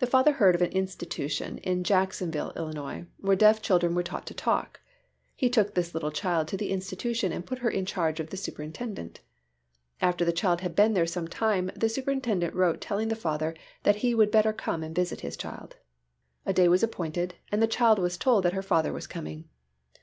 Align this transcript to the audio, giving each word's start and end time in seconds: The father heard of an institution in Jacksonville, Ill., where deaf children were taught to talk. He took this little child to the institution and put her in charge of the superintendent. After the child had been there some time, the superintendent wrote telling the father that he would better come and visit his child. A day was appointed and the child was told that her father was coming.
The 0.00 0.06
father 0.06 0.32
heard 0.32 0.54
of 0.54 0.60
an 0.60 0.72
institution 0.72 1.56
in 1.62 1.82
Jacksonville, 1.82 2.52
Ill., 2.54 3.00
where 3.16 3.34
deaf 3.34 3.62
children 3.62 3.94
were 3.94 4.02
taught 4.02 4.26
to 4.26 4.34
talk. 4.34 4.80
He 5.34 5.48
took 5.48 5.72
this 5.74 5.94
little 5.94 6.10
child 6.10 6.48
to 6.48 6.58
the 6.58 6.68
institution 6.70 7.32
and 7.32 7.46
put 7.46 7.60
her 7.60 7.70
in 7.70 7.86
charge 7.86 8.20
of 8.20 8.28
the 8.28 8.36
superintendent. 8.36 9.20
After 10.02 10.22
the 10.22 10.32
child 10.34 10.60
had 10.60 10.76
been 10.76 10.92
there 10.92 11.06
some 11.06 11.28
time, 11.28 11.70
the 11.74 11.88
superintendent 11.88 12.54
wrote 12.54 12.82
telling 12.82 13.08
the 13.08 13.16
father 13.16 13.54
that 13.84 13.96
he 14.04 14.14
would 14.14 14.30
better 14.30 14.52
come 14.52 14.82
and 14.82 14.94
visit 14.94 15.22
his 15.22 15.34
child. 15.34 15.76
A 16.44 16.52
day 16.52 16.68
was 16.68 16.82
appointed 16.82 17.36
and 17.50 17.62
the 17.62 17.66
child 17.66 17.98
was 17.98 18.18
told 18.18 18.44
that 18.44 18.52
her 18.52 18.60
father 18.62 18.92
was 18.92 19.06
coming. 19.06 19.48